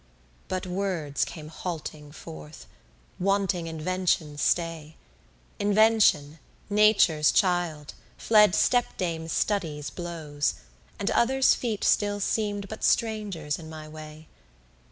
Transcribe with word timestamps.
But 0.47 0.65
words 0.65 1.23
came 1.23 1.49
halting 1.49 2.11
forth, 2.13 2.65
wanting 3.19 3.67
Invention's 3.67 4.41
stay, 4.41 4.95
Invention, 5.59 6.39
Nature's 6.71 7.31
child, 7.31 7.93
fled 8.17 8.55
step 8.55 8.97
dame 8.97 9.27
Study's 9.27 9.91
blows, 9.91 10.55
And 10.97 11.11
others' 11.11 11.53
feet 11.53 11.83
still 11.83 12.19
seem'd 12.19 12.67
but 12.67 12.83
strangers 12.83 13.59
in 13.59 13.69
my 13.69 13.87
way. 13.87 14.27